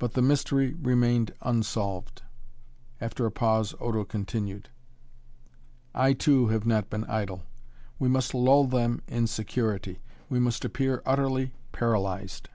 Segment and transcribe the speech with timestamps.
[0.00, 2.22] But the mystery remained unsolved."
[3.00, 4.68] After a pause Odo continued:
[5.94, 7.44] "I, too, have not been idle.
[7.96, 10.00] We must lull them in security!
[10.28, 12.48] We must appear utterly paralyzed.